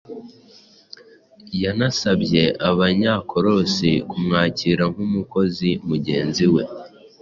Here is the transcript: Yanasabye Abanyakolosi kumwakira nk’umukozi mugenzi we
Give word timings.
Yanasabye 1.63 2.43
Abanyakolosi 2.69 3.91
kumwakira 4.09 4.83
nk’umukozi 4.93 5.69
mugenzi 5.89 6.45
we 6.53 6.63